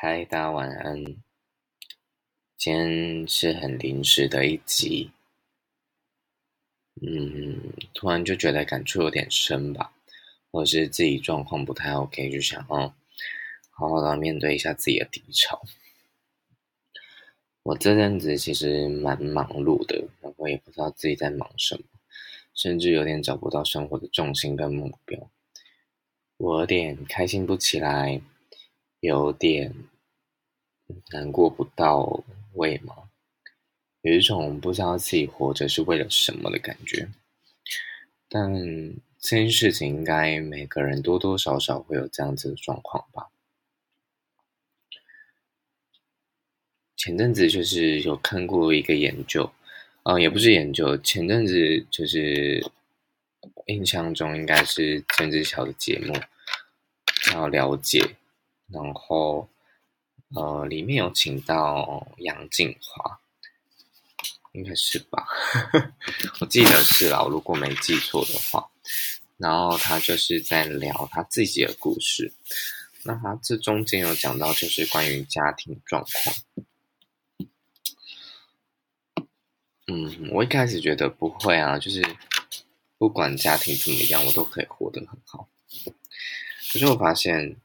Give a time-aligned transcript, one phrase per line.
[0.00, 1.04] 嗨，大家晚安。
[2.56, 5.10] 今天是很临时的一集，
[7.02, 9.92] 嗯，突然就觉得感触有点深吧，
[10.52, 12.94] 或者是自己状况不太 OK，就想要
[13.70, 15.60] 好好的面对一下自己的低潮。
[17.64, 21.82] 我这阵子其实蛮忙碌的，然后也不知道自己在忙什么，
[22.54, 25.28] 甚至有点找不到生活的重心跟目标，
[26.36, 28.20] 我有点开心不起来。
[29.00, 29.74] 有点
[31.12, 32.94] 难过不到位吗？
[34.02, 37.08] 有一种不知道自己活着是为了什么的感觉。
[38.28, 38.52] 但
[39.20, 43.28] 这件事情应该每个人多多少少会有这样子的状况吧。
[46.96, 49.50] 前阵子就是有看过一个研究，
[50.02, 52.72] 呃，也不是研究，前阵子就是
[53.66, 56.12] 印象中应该是郑智乔的节目，
[57.32, 58.16] 要了解。
[58.70, 59.48] 然后，
[60.34, 63.18] 呃，里面有请到杨静华，
[64.52, 65.26] 应该是吧？
[66.40, 68.70] 我记得是啦，如果没记错的话。
[69.38, 72.30] 然后他就是在聊他自己的故事。
[73.04, 77.48] 那他这中间有讲到，就是关于家庭状况。
[79.86, 82.04] 嗯，我一开始觉得不会啊，就是
[82.98, 85.48] 不管家庭怎么样，我都可以活得很好。
[86.70, 87.56] 可是我发现。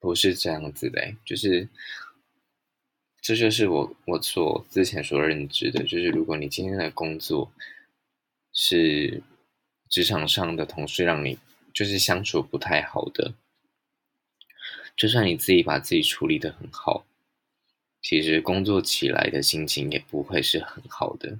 [0.00, 1.68] 不是这样子的，就是，
[3.20, 7.52] 这就是我我所之前所认知的，就是如果你今天的工作
[8.52, 9.22] 是
[9.90, 11.38] 职场上的同事让你
[11.74, 13.34] 就是相处不太好的，
[14.96, 17.04] 就算你自己把自己处理的很好，
[18.00, 21.38] 其实工作起来的心情也不会是很好的。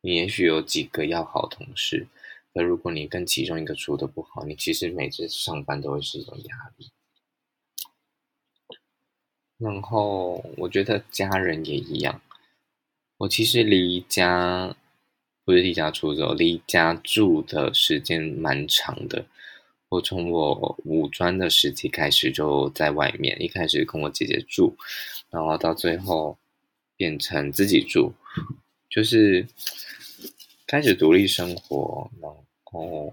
[0.00, 2.08] 你也许有几个要好同事，
[2.52, 6.90] 那如果你跟其中一个处的不好，你其实每次上班都会是一种压力。
[9.58, 12.20] 然后我觉得家人也一样。
[13.18, 14.76] 我其实离家
[15.44, 19.26] 不是离家出走，离家住的时间蛮长的。
[19.88, 24.76] 我从我五专的时期开始就在外面，一开始跟我姐姐住，
[25.30, 26.38] 然后到最后
[26.96, 28.12] 变成自己住，
[28.88, 29.48] 就是
[30.66, 32.30] 开始独立生活，然
[32.64, 33.12] 后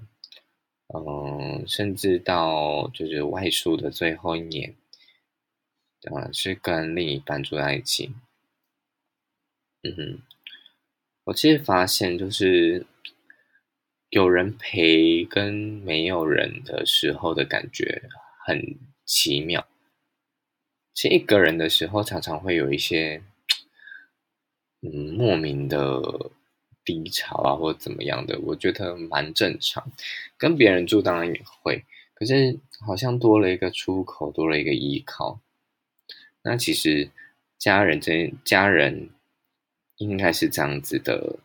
[0.93, 4.75] 嗯，甚至到就是外宿的最后一年。
[6.13, 8.13] 啊，是跟另一半住在一起。
[9.83, 10.21] 嗯哼，
[11.25, 12.85] 我其实发现，就是
[14.09, 18.09] 有人陪跟没有人的时候的感觉
[18.45, 19.67] 很奇妙。
[20.93, 23.21] 其实一个人的时候，常常会有一些
[24.81, 26.31] 嗯莫名的
[26.83, 29.91] 低潮啊，或者怎么样的，我觉得蛮正常。
[30.37, 31.83] 跟别人住当然也会，
[32.13, 35.41] 可是好像多了一个出口，多了一个依靠。
[36.47, 37.09] 那其实
[37.57, 39.09] 家人这家人
[39.97, 41.39] 应该是这样子的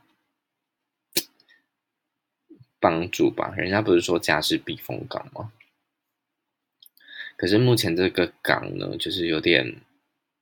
[2.79, 3.55] 帮助吧？
[3.57, 5.55] 人家不是说家是避风港吗？
[7.39, 9.81] 可是目前这个港呢，就是有点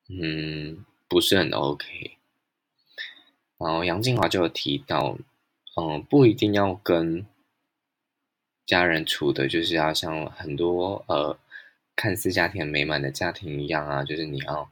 [0.09, 2.19] 嗯不是很 OK。
[3.59, 5.17] 然后杨静华就有提到，
[5.77, 7.25] 嗯，不一定要跟
[8.67, 11.39] 家人处的，就是要像很多呃。
[11.99, 14.71] 看似家庭美满的家庭一样啊，就是你要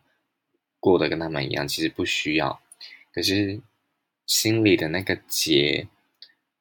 [0.79, 2.63] 过得跟他们一样，其实不需要。
[3.13, 3.61] 可是
[4.27, 5.89] 心里的那个结，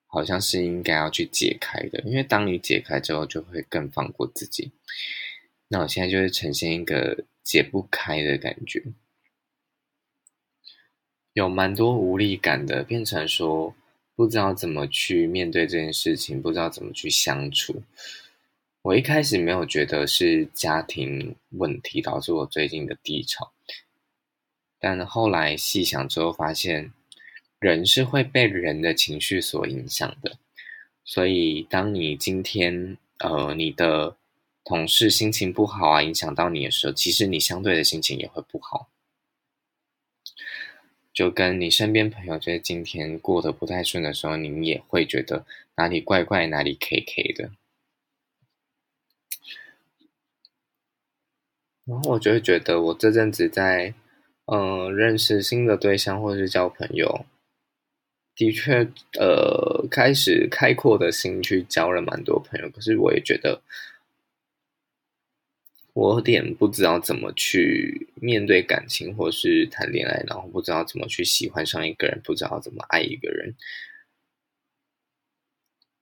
[0.07, 4.71] 好像是应该要去解开的，因为当你解开之后，就会更放过自己。
[5.67, 8.81] 那我现在就是呈现一个解不开的感觉，
[11.33, 13.75] 有蛮多无力感的，变成说
[14.15, 17.83] 不知道怎么去面对这件事情，不知道怎么去相处。
[18.85, 23.51] 我一开始没有觉得是家庭问题导致我最近的低潮，
[24.79, 26.93] 但后来细想之后发现，
[27.57, 30.37] 人是会被人的情绪所影响的。
[31.03, 34.17] 所以，当你今天呃你的
[34.63, 38.89] 同事心情不好啊，影响到你的时候，其实你相对的心情也会不好。
[41.11, 45.43] 就跟你身边朋友就是今天过得不太顺的时候，你也会觉得
[45.75, 47.49] 哪里怪怪，哪里 K K 的。
[51.85, 53.93] 然后我就会觉得，我这阵子在，
[54.45, 57.25] 嗯，认识新的对象或者是交朋友，
[58.35, 58.87] 的确，
[59.19, 62.69] 呃，开始开阔的心去交了蛮多朋友。
[62.71, 63.61] 可是我也觉得，
[65.93, 73.55] 我有点不知道怎么去面对感情，或是谈恋爱，然后不知道怎么去喜欢上一个人，不知道怎么爱一个人。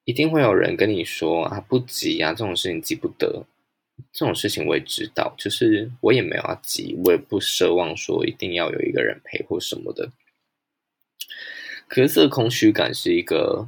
[0.05, 3.45] 一定会有人跟你说啊，不急啊，这种事情急不得。
[4.11, 10.11] 这种事情我也知道，就是我也没有要急，我也不奢望说一定要有一个人陪或什么的。
[11.87, 13.67] 可是这个空虚感是一个，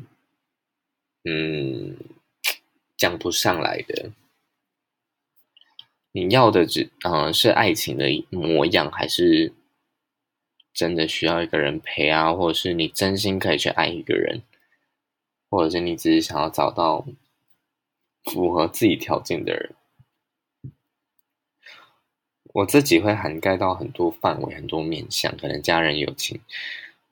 [1.24, 1.96] 嗯，
[2.98, 4.12] 讲不上来的。
[6.12, 9.54] 你要的只嗯是爱情的模样，还是
[10.74, 12.34] 真的需要一个人陪啊？
[12.34, 14.42] 或者是你真心可以去爱一个人，
[15.50, 17.06] 或者是你只是想要找到
[18.24, 19.76] 符合自己条件的人？
[22.56, 26.40] 我自己会涵盖到很多范围、很多面向，可能家人、友情、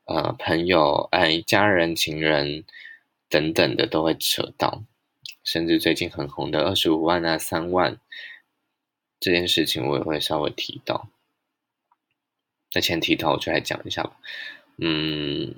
[0.06, 2.63] 呃朋友、哎家人、情人
[3.28, 4.84] 等等的都会扯到，
[5.44, 8.00] 甚至最近很红的二十五万啊、三万。
[9.19, 11.10] 这件事情我也会稍微提到，
[12.74, 14.13] 那前提到我就来讲一下吧。
[14.78, 15.56] 嗯，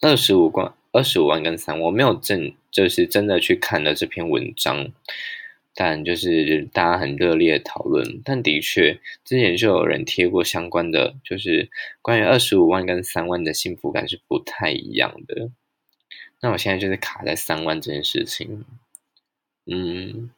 [0.00, 4.92] 二十五万、二十五万跟三，我没有正就是真的去看了这篇文章，
[5.74, 8.22] 但就是大家很热烈的讨论。
[8.24, 11.68] 但的确，之前就有人贴过相关的，就是
[12.00, 15.50] 关于二十五万跟三万的幸福感是不太一样的。
[16.40, 18.64] 那我现在就是卡在三万这件事情，
[19.66, 20.30] 嗯。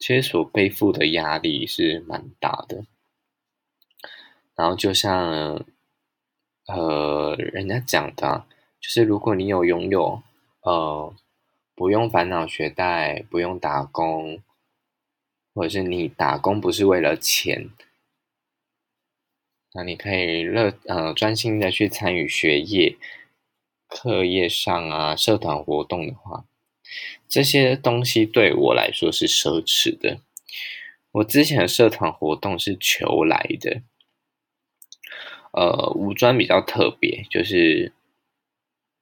[0.00, 2.84] 其实所背负的压力是蛮大的，
[4.54, 5.66] 然后就像
[6.68, 8.44] 呃人家讲的，
[8.80, 10.22] 就是如果你有拥有
[10.62, 11.12] 呃
[11.74, 14.40] 不用烦恼学贷，不用打工，
[15.58, 17.70] 或者是你打工不是为了钱，
[19.74, 22.96] 那你可以乐呃专心的去参与学业、
[23.88, 26.44] 课业上啊社团活动的话。
[27.28, 30.20] 这些东西对我来说是奢侈的。
[31.10, 33.82] 我之前的社团活动是求来的，
[35.50, 37.92] 呃，五专比较特别，就是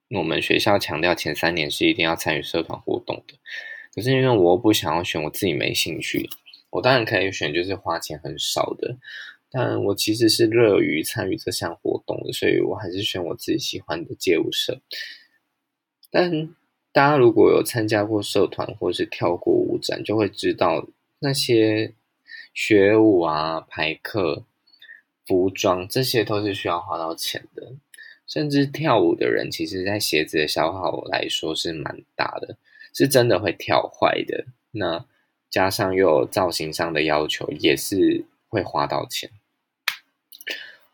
[0.09, 3.35] 我们学校强调前三年是一定要参与社团活动的。
[3.95, 6.29] 可是因为我不想要选我自己没兴趣，
[6.77, 8.99] 我当然可以选就是花钱很少的，
[9.51, 14.79] 但我其实是乐于参与这项活动的，所以我还是选我自己喜欢的街舞社。
[16.11, 16.55] 但
[16.93, 20.87] 大家如果有参加过社团或是跳过舞展，就会知道
[21.19, 21.95] 那些
[22.53, 24.45] 学舞啊、排课、
[25.27, 27.73] 服装这些都是需要花到钱的。
[28.27, 32.57] 甚至跳舞的人，其实在鞋子的消耗来说是蛮大的，
[32.93, 34.45] 是真的会跳坏的。
[34.73, 35.07] 那
[35.51, 39.31] 加上又有造型上的要求，也是会花到钱。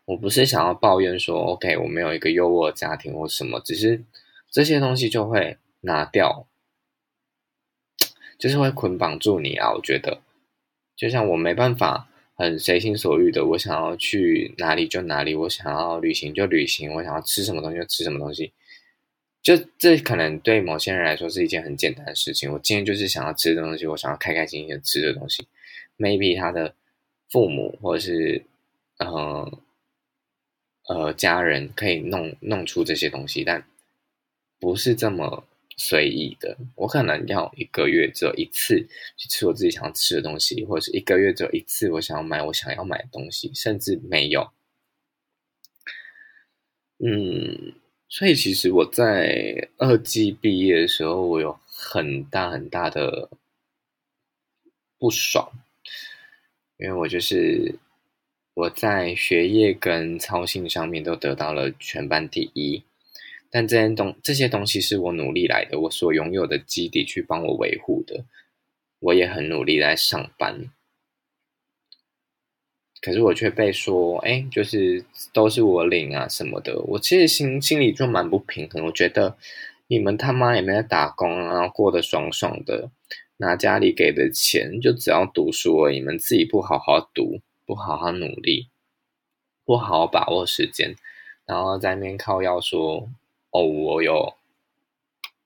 [0.05, 4.03] 我不是想要抱怨说，OK，我没有一个优渥家庭或什么，只是
[4.51, 5.59] 这些东西就会。
[5.85, 6.47] 拿掉，
[8.39, 9.73] 就是会捆绑住你啊！
[9.73, 10.23] 我觉得，
[10.95, 18.53] 就像我没办法很随心所欲的，我想要去哪里就哪里，我想要旅行就旅行，我想要吃什么东西就吃什么东西。
[19.43, 22.51] 就这可能对某些人来说是一件很简单的事情。
[22.53, 25.47] 我今天就是想要吃的东西，我想要开开心心的吃的东西。
[25.99, 26.75] Maybe 他的
[27.31, 28.45] 父母或者是
[28.99, 29.59] 呃
[30.89, 33.67] 呃家人可以弄弄出这些东西，但
[34.59, 35.45] 不是这么。
[35.75, 38.87] 随意的，我可能要一个月只有一次
[39.17, 44.51] 去吃我自己想要吃的东西，或者是一个月只有一次我想要买我想要买的东西，甚至没有。
[46.99, 47.75] 嗯，
[48.15, 53.31] 所以其实我在二季毕业的时候，我有很大很大的
[54.99, 55.51] 不爽，
[56.77, 57.77] 因为我就是
[58.53, 62.85] 我在学业跟操性上面都得到了全班第一。
[63.49, 68.27] 但这些东这些东西是我努力来的，我所拥有的基底去帮我维护的，
[68.99, 70.71] 我也很努力在上班，
[73.03, 75.05] 可是我却被说，哎，就是
[75.35, 78.87] 都是我领啊什么的，我其实心心里就蛮不平衡。
[78.87, 79.37] 我觉得
[79.89, 82.89] 你们他妈也没在打工啊，过得爽爽的，
[83.37, 88.69] 拿家里给的钱就只要读书而已，你们自己不好好读，不好好努力，
[89.67, 90.97] 不好好把握时间，
[91.45, 93.11] 然后在面靠要说。
[93.55, 94.35] 哦，我有，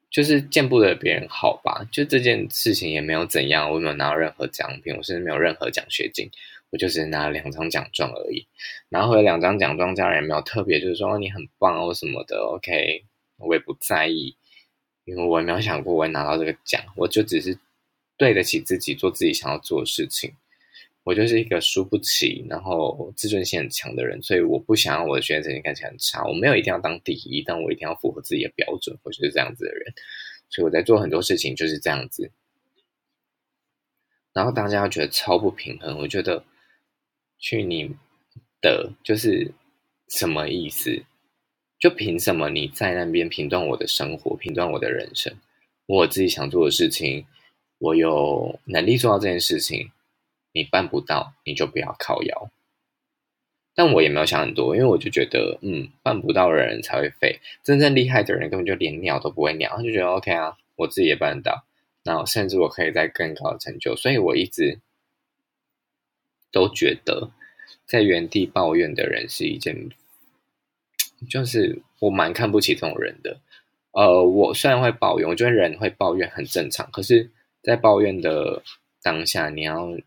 [0.08, 1.84] 就是见不得别人好吧？
[1.90, 6.30] 就这件事情也没有怎样，我没有拿到任何奖品，我甚至没有任何奖学金，
[6.76, 8.46] 我就只是拿了两张奖状而已。
[8.90, 12.36] 拿回两张奖状，家人没有特别就是说你很棒哦什么的。
[12.36, 13.02] OK，
[13.38, 14.36] 我也不在意，
[15.06, 17.58] 因为我也没有想过我会拿到这个奖，我就只是
[18.18, 20.34] 对得起自己，做自己想要做的事情。
[21.02, 26.22] 我就是一个输不起，然后自尊心很强的人，所以我不想让我的学业成绩看起来很差。
[26.26, 28.98] 我没有一定要当第一，但我一定要符合自己的标准。
[29.02, 29.94] 我就是这样子的人，
[30.50, 32.30] 所以我在做很多事情就是这样子。
[34.34, 36.44] 然后大家觉得超不平衡，我觉得
[37.38, 37.94] 去你
[38.60, 39.52] 的就是
[40.08, 41.04] 什么意思？
[41.78, 45.36] 就凭什么你在那边评断我的生活，评断我的人生？
[45.86, 47.26] 我自己想做的事情，
[47.78, 49.90] 我有能力做到这件事情。
[50.52, 52.50] 你办不到，你就不要靠摇。
[53.74, 61.66] 但我也没有想很多，因为我就觉得，嗯，办不到的人才会废，真正厉害的人根本就连鸟都不会鸟，就觉得 OK 啊，我自己也办得到，
[62.04, 64.80] 那甚至我可以在更高的成就，所以我一直
[66.56, 67.30] 都觉得，
[67.84, 69.90] 在原地抱怨的人是一件，
[71.28, 73.38] 就是我蛮看不起这种人的。
[73.92, 77.30] 呃，我虽然会抱怨，我觉得人会抱怨很正常，可是，
[77.62, 78.62] 在抱怨的
[79.02, 79.98] 当下，你要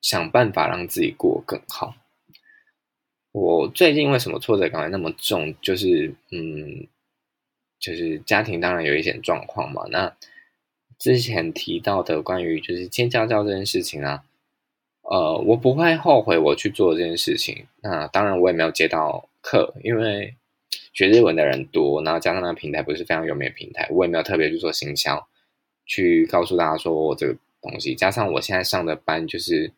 [0.00, 1.96] 想办法让自己过更好。
[3.32, 5.54] 我最近为什么挫折感那么重？
[5.60, 6.86] 就是嗯，
[7.80, 9.84] 就是家庭当然有一些状况嘛。
[9.90, 10.16] 那
[10.98, 14.24] 之前提到的关于就是尖教教这件事情啊，
[15.10, 17.66] 呃，我不会后悔我去做这件事情。
[17.82, 20.36] 那当然我也没有接到课，因为
[20.92, 25.26] 学日文的人多，然后加上那个平台不是非常有名的平台，我也没有特别去做行销，
[25.84, 27.94] 去告诉大家说我这个东西。
[27.94, 29.72] 加上我现在上的班就是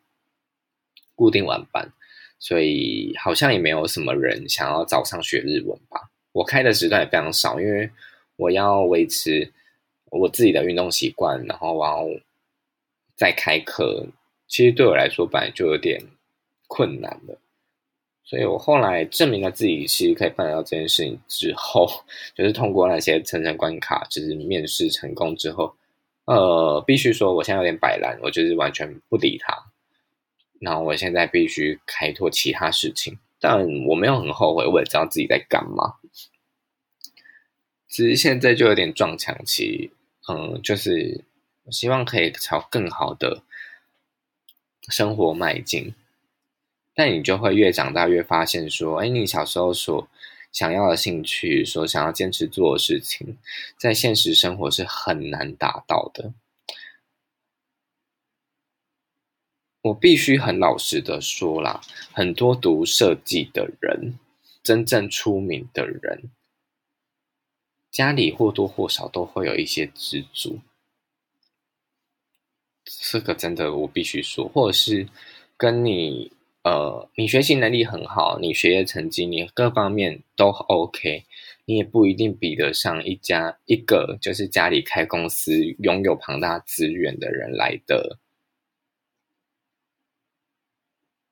[1.15, 1.91] 固定晚班。
[2.39, 6.11] 所以好像也没有什么人想要早上学日文吧。
[6.33, 7.89] 我开的时段也非常少，因为
[8.35, 9.49] 我要维持
[10.11, 12.05] 我自己的运动习惯，然后我要
[13.15, 14.05] 再开课，
[14.53, 15.99] 其实对我来说本来就有点
[16.67, 17.39] 困难了。
[18.23, 21.89] 所以我后来证明了自己其实可以办到这件事情之后，
[22.35, 25.75] 就是通过那些层层关卡，就是面试成功之后，
[26.25, 29.71] 呃，必须说我现在有点摆烂，我就是完全不理他。
[30.59, 35.95] 那我现在必须开拓其他事情，但我没有很后悔，我也知道自己在干嘛。
[37.87, 39.91] 只是现在就有点撞墙期，
[40.29, 41.23] 嗯，就是
[41.71, 43.41] 希望可以朝更好的
[44.89, 45.93] 生活迈进。
[46.95, 50.07] 但你就会越长大越发现，说，哎，你小时候所
[50.51, 53.37] 想要的兴趣，所想要坚持做的事情，
[53.79, 56.33] 在现实生活是很难达到的。
[59.81, 61.81] 我必须很老实的说啦，
[62.13, 64.19] 很多读设计的人，
[64.61, 66.29] 真正出名的人，
[67.89, 70.59] 家里或多或少都会有一些资助。
[72.85, 75.07] 这个真的我必须说，或者是
[75.57, 76.31] 跟你
[76.63, 81.23] 呃，你学习能力很好，你学业成绩，你各方面都 OK，
[81.65, 88.19] 你也不一定比得上一家一个就是家里开公司、拥有庞大资源的人来的。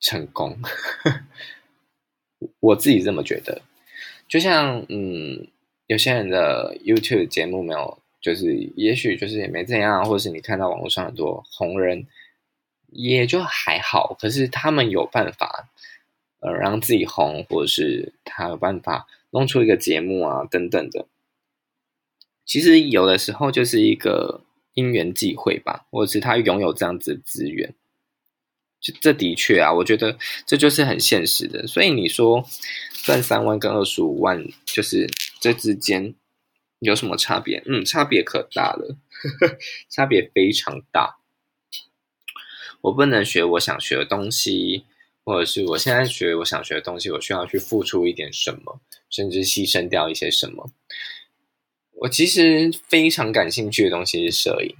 [0.03, 0.57] 成功，
[2.59, 3.61] 我自己这么觉得。
[4.27, 5.47] 就像嗯，
[5.85, 12.05] 有些人的 YouTube 节目没有，就是也许就是也没怎样，或是你看到网络上很多红人，
[12.91, 14.15] 也就还好。
[14.19, 15.69] 可是他们有办法，
[16.39, 21.07] 呃，让自己红，或者是他有办法弄出一个节目啊，等等的。
[22.45, 24.41] 其实有的时候就是一个
[24.73, 27.73] 因缘际会吧，或者是他拥有这样子的资源。
[28.81, 31.65] 这这的确啊，我觉得这就是很现实的。
[31.67, 32.43] 所以你说
[33.03, 35.07] 赚三万跟二十五万，就是
[35.39, 36.13] 这之间
[36.81, 37.61] 有什么差别？
[37.67, 38.97] 嗯，差别可大了，
[39.87, 41.19] 差别非常大。
[42.81, 44.85] 我不能学我想学的东西，
[45.23, 50.71] 或者是我现在学我想学的东西，我需要去付出一点什么，甚至牺牲掉一些什么。
[51.91, 54.75] 我其实非常感兴趣的东西是摄影。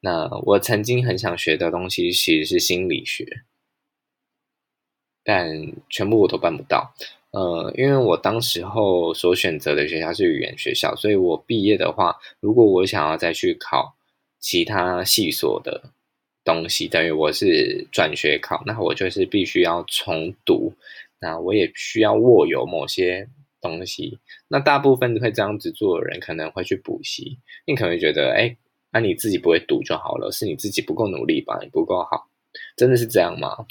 [0.00, 3.44] 那我曾经很想学的东西其实是心理学，
[5.22, 6.94] 但全部我都办不到。
[7.30, 13.94] 呃，因为我当时候所选择的学校是语言学校，所以我毕业的话，如果我想要再去考
[14.38, 15.90] 其他系所的
[16.44, 20.72] 东西，等于我是转学考，那我就是必须要重读。
[21.20, 23.28] 那我也需要握有某些
[23.60, 24.18] 东西。
[24.48, 27.38] 那大部分会这样子做的人，可能会去补习。
[27.66, 28.56] 你可能会觉得，哎。
[28.90, 31.58] 那你自己不会读就好了，是你自己不够努力吧？
[31.60, 32.26] 你不够好，
[32.74, 33.66] 真的是这样吗？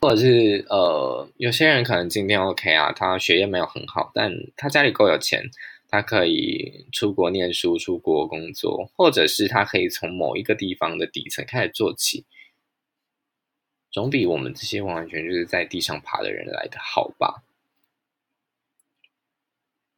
[0.00, 5.44] 或者是呃，有些人可能今天 OK 啊，他学业没有很好，但他家里够有钱，
[5.88, 12.24] 他可以出国念书、出国工作，或者是他可以从某一个地方的底层开始做起，
[13.90, 17.42] 总比我们这些完全就是在地上爬的人来的好吧？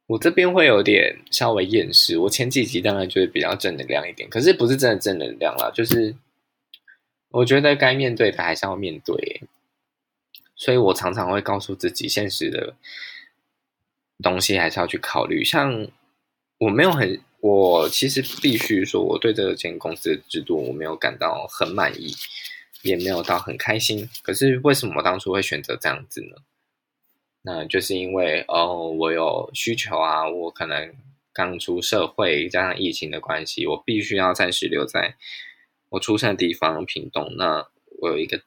[0.07, 2.17] 我这边会有点稍微厌世。
[2.17, 6.13] 我前几集当然就是比较正能量一点，可是不是真的正能量啦，就是
[7.29, 9.41] 我觉得该面对的还是要面对，
[10.63, 12.73] 所以我常常会告诉自己，现实的
[14.23, 15.43] 东西还是要去考虑。
[15.43, 15.85] 像
[16.57, 22.15] 我没有很，我其实必须说，我对这间公司的制度我没有感到很满意，
[22.81, 24.09] 也没有到很开心。
[24.21, 26.37] 可是为什么我当初会选择这样子呢？
[27.41, 30.93] 那就是因为哦，我有需求啊，我可能
[31.33, 35.15] 刚出社会，加上疫情的关系，我必须要暂时留在
[35.89, 37.67] 我出生的地方屏东，那
[37.99, 38.41] 我有一个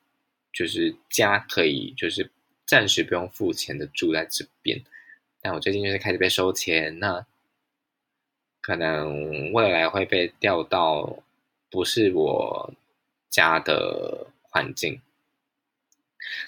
[0.56, 2.30] 就是家可以就是
[2.64, 4.82] 暂时不用付钱的住在这边，
[5.42, 7.26] 但我最近就是开始被收钱，那
[8.62, 11.22] 可能未来会被调到
[11.70, 12.72] 不是我
[13.28, 15.02] 家的环境。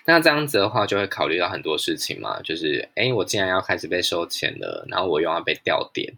[0.06, 6.16] 那这样子的话，就会考虑到很多事情嘛，就是，哎，我既然要开始被收钱了，然后我又要被调点，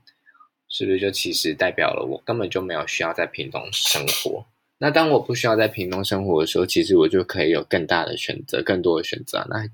[0.68, 4.46] 是不是就其实代表了我根本就没有需要在屏东生活？
[4.82, 9.46] 那当我不需要在屏东生活的时候，其实我就可以有更大的选择，更多的选择。
[9.50, 9.68] 那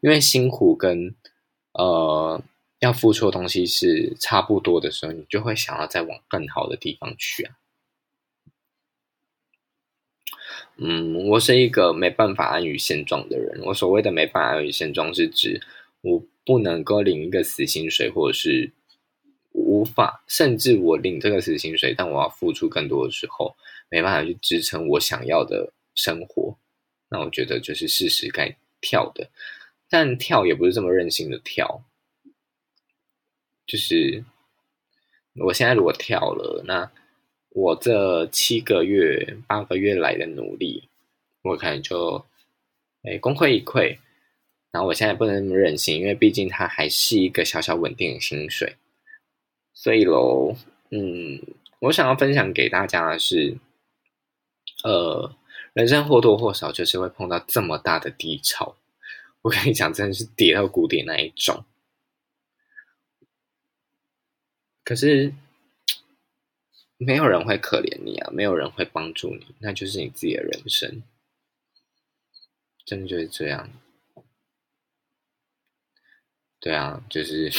[0.00, 1.12] 因为辛苦跟
[1.72, 2.40] 呃
[2.78, 7.56] 要付出的东西是差不多的时候，你就会想要再往更好的地方去啊。
[10.76, 13.60] 嗯，我是一个没办法安于现状的人。
[13.64, 15.60] 我所谓的没办法安于现状，是指
[16.00, 18.70] 我不能够领一个死薪水，或者是
[19.50, 23.56] 无法，甚至我领这个死薪水，但我要付出更多的时候，
[23.94, 26.58] 没办法去支撑我想要的生活。
[27.10, 29.30] 那我觉得就是事实该跳的，
[29.88, 31.84] 但跳也不是这么任性的跳。
[33.64, 34.24] 就是
[35.36, 36.90] 我现在如果跳了，那。
[37.56, 40.88] 我这七个月、八个月来的努力，
[41.42, 42.26] 我可能就
[43.04, 43.96] 哎功亏一篑。
[44.72, 48.74] 然后我现在不能那么任性，因为毕竟它还是一个小小稳定的薪水。
[49.72, 50.56] 所以喽，
[50.90, 51.40] 嗯，
[51.78, 53.56] 我想要分享给大家的是，
[54.84, 55.34] 呃，
[55.72, 58.76] 人生或多或少就是会碰到这么大的低潮。
[59.42, 61.64] 我跟你讲，真的是跌到谷底那一种。
[64.84, 65.34] 可是。
[66.96, 71.02] 没有人会可怜你啊，没有人会帮助你，那就是你自己的人生，
[72.86, 73.68] 真的就是这样。
[76.60, 77.50] 对啊，就是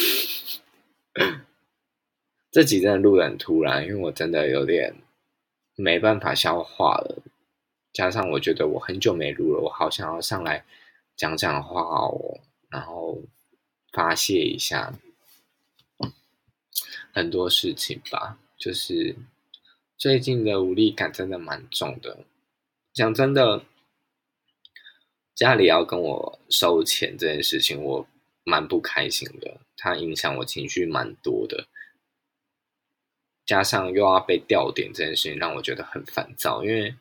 [2.50, 4.96] 这集真的录的很突然，因为我真的有点
[5.75, 7.22] 没办法消化了，
[7.94, 10.65] 加上我觉得我很久没录了，我好想要上来
[11.15, 12.39] 讲讲话哦，
[12.70, 13.22] 然后
[13.91, 14.94] 发泄一下
[17.14, 18.38] 很多事情吧。
[18.57, 19.16] 就是
[19.98, 22.20] 最近的无力感真的蛮重的，
[22.94, 23.64] 讲真的，
[25.35, 28.07] 家里要跟我收钱这件事情，我
[28.46, 31.68] 蛮不开心的，它影响我情绪蛮多的，
[33.46, 36.96] 加上又要被调点这件事情，让我觉得很烦躁，因为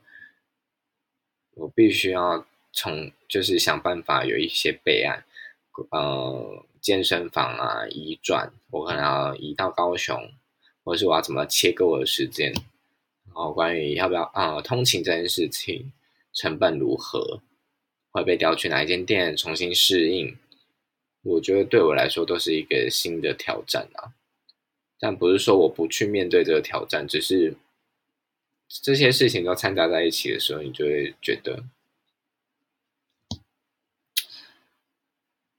[1.55, 5.25] 我必须要从就是想办法有一些备案，
[5.91, 10.33] 呃，健身房啊移转，我可能要移到高雄。
[10.87, 12.53] 或是我要怎么切割我的时间？
[13.25, 15.91] 然后关于要不要啊通勤这件事情，
[16.35, 17.41] 成本如何？
[18.11, 20.37] 会被调去哪一间店重新适应？
[21.23, 24.13] 我觉得对我来说都是一个新的挑战啊。
[24.99, 27.57] 但不是说我不去面对这个挑战，只是
[28.69, 31.65] 这些事情都掺杂在一起的时候，你就会觉得，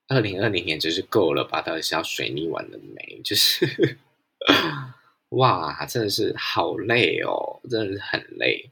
[0.08, 1.62] 二零二零年就是够了吧？
[1.62, 3.22] 到底是要水逆完了没？
[3.24, 3.98] 就是。
[5.30, 8.70] 哇，真的是好累哦，真的是很累。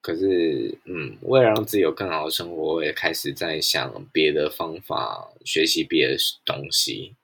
[0.00, 7.14] 可是，嗯，为了让自己有更好的生活，我也开始在想别的方法，学习别的东西。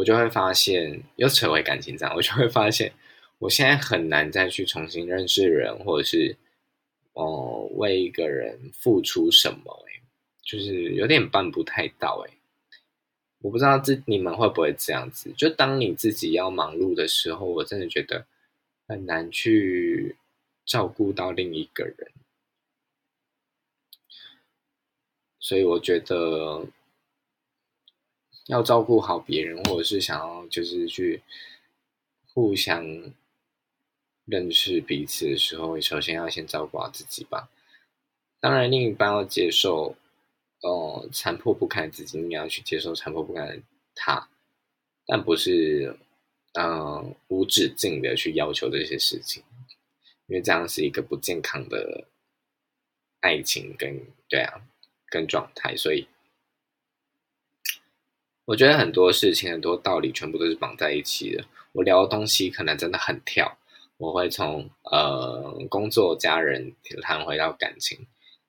[0.00, 2.90] 我就会发现，又扯回感情上，我就会发现，
[3.38, 6.34] 我现在很难再去重新认识人，或者是，
[7.12, 10.00] 哦，为一个人付出什么，哎，
[10.42, 12.32] 就是有点办不太到，哎。
[13.42, 15.30] 我不知道这你们会不会这样子？
[15.36, 18.26] 就当你自己要忙碌的时候，我真的觉得
[18.88, 20.16] 很难去
[20.64, 22.10] 照顾到另一个人。
[25.38, 26.66] 所以我觉得
[28.50, 31.22] 要照顾好别人，或者是想要就是去
[32.34, 32.84] 互相
[34.24, 37.48] 认识彼此的时候，首先要先照顾好自己吧。
[38.40, 39.96] 当然，另一半要接受。
[40.62, 43.58] 哦，残破不堪自己，你要去接受残破不堪的
[43.94, 44.28] 他，
[45.06, 45.96] 但不是，
[46.52, 49.42] 嗯，无止境的去要求这些事情，
[50.26, 52.04] 因为这样是一个不健康的
[53.20, 54.60] 爱情跟对啊，
[55.08, 56.06] 跟状态，所以
[58.44, 61.44] 我觉得很多事情、很多道理全部都是绑在一起的。
[61.72, 63.58] 我聊的东西可能真的很跳，
[63.96, 68.06] 我会从呃工作、家人谈回到感情，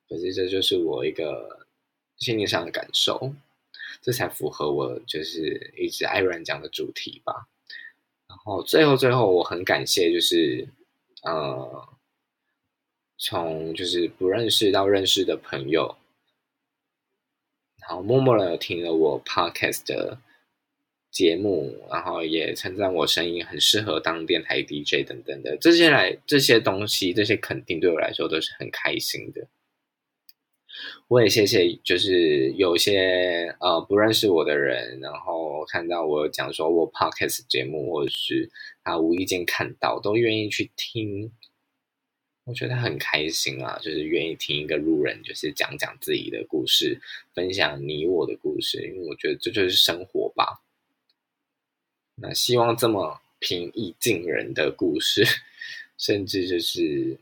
[0.08, 1.60] 可是这就是我一个。
[2.18, 3.34] 心理上的感受，
[4.00, 7.48] 这才符合我就是一直爱然讲的主题吧。
[8.28, 10.68] 然后最后最后，我很感谢，就是
[11.24, 11.90] 呃，
[13.18, 15.98] 从就是不认识到认识的朋友，
[17.92, 20.18] 然后默默的听了我 podcast 的
[21.12, 29.46] 节目，然后也称赞我声音很适合当电台 DJ 等等的这些来这些东西，这些肯定对我来说都是很开心的。
[31.10, 38.50] 我也谢谢，就是有些呃不认识我的人，然后看到我讲说我 podcast 节目，或者是
[38.86, 41.30] 他无意间看到，都愿意去听，
[42.44, 43.78] 我觉得很开心啊！
[43.82, 47.00] 就是愿意听一个路人，就是讲讲自己的故事，
[47.34, 50.62] 分享你我的故事，因为我觉得这就是生活吧。
[52.16, 55.24] 那希望这么平易近人的故事，
[55.98, 57.20] 甚至就是。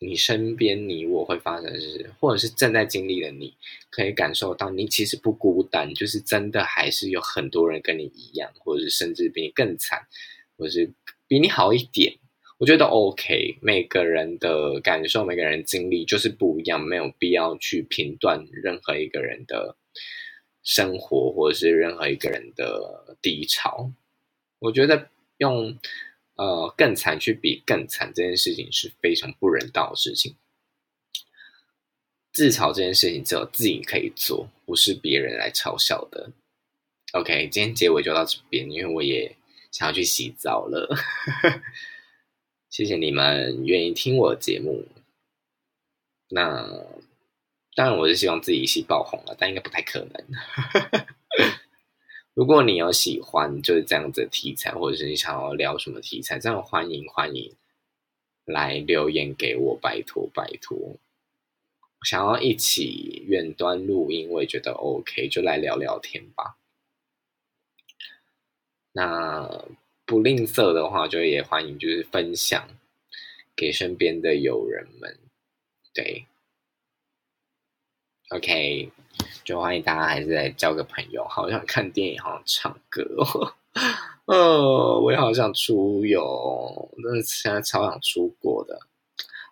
[0.00, 3.54] 你身边，你我会发生的事，或者是正在经历的，你
[3.88, 10.06] 可以感受到，你其实不孤单，就是真的还是有很多人跟你一样，或者是甚至比你更惨，
[10.58, 10.92] 或者是
[11.26, 12.18] 比你好一点，
[12.64, 13.58] 我觉得 OK。
[13.60, 19.76] 每个人的感受，每个人经历就是不一样，没有必要去评断任何一个人的
[20.62, 23.92] 生活，或者是任何一个人的低潮。
[24.60, 25.76] 我觉得用。
[26.36, 30.34] 呃，更惨去比更惨这件事情是非常不人道的事情。
[32.32, 36.32] 自嘲这件事情只有自己可以做，不是别人来嘲笑的。
[37.12, 39.36] OK，今天结尾就到这边，因为我也
[39.70, 40.92] 想要去洗澡了。
[42.74, 44.84] 谢谢你们愿意听我的节目。
[46.28, 46.66] 那
[47.76, 50.26] 当然，我是希望自己一起爆红了，但应该不太可能。
[52.34, 57.54] 如果你有喜欢就是这样子的题材，或者是你想要聊什么题材，这样欢迎欢迎
[58.44, 60.96] 来留言给我，拜托拜托。
[62.02, 66.56] 想要一起远端录音，我也觉得 OK，就来聊聊天吧。
[68.90, 69.64] 那
[70.06, 72.68] 不吝啬的话，就也欢迎就是分享
[73.56, 75.18] 给身边的友人们，
[75.92, 76.26] 对。
[78.30, 78.90] OK，
[79.44, 81.24] 就欢迎大家还是来交个朋友。
[81.28, 83.04] 好想看电影，好想唱歌，
[84.24, 88.80] 哦，我也好想出游，真的现在超想出国的。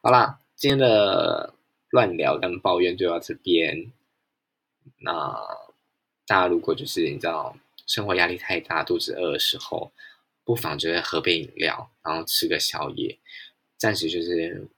[0.03, 1.55] 好啦，今天的
[1.91, 3.93] 乱聊跟抱怨就到这边。
[4.99, 5.35] 那
[6.27, 7.55] 大家如果就是你知道
[7.87, 9.93] 生活压力太大、肚子饿的时候，
[10.45, 13.19] 不妨就是喝杯饮料，然后吃个宵夜，
[13.77, 14.69] 暂时就是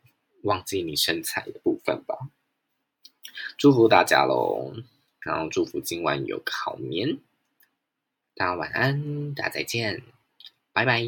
[0.43, 2.19] 忘记你身材的部分吧。
[3.57, 4.75] 祝福大家喽，
[5.21, 7.19] 然后祝福今晚有个好眠，
[8.35, 10.03] 大家晚安，大家再见，
[10.73, 11.03] 拜拜。